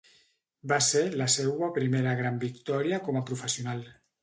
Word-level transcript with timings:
Va 0.71 0.79
ser 0.85 1.03
la 1.21 1.27
seua 1.33 1.69
primera 1.77 2.15
gran 2.23 2.41
victòria 2.47 3.03
com 3.07 3.23
a 3.23 3.25
professional. 3.31 3.89